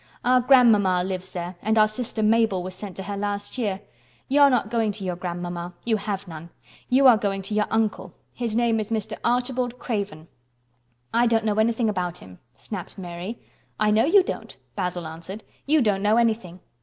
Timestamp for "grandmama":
0.41-1.03, 5.15-5.75